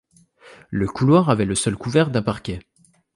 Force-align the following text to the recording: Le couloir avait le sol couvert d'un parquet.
Le 0.71 0.87
couloir 0.87 1.29
avait 1.29 1.45
le 1.45 1.53
sol 1.53 1.77
couvert 1.77 2.09
d'un 2.09 2.23
parquet. 2.23 2.57